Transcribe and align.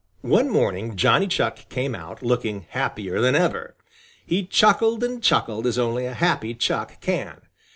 One 0.25 0.49
morning 0.49 0.95
Johnny 0.95 1.27
Chuck 1.27 1.69
came 1.69 1.93
out, 1.93 2.23
looking 2.23 2.65
happier 2.71 3.21
than 3.21 3.35
ever. 3.35 3.75
He 4.25 4.47
chuckled 4.47 5.03
and 5.03 5.21
chuckled 5.21 5.67
as 5.67 5.77
only 5.77 6.07
a 6.07 6.15
happy 6.15 6.55
Chuck 6.55 6.99
can. 7.01 7.39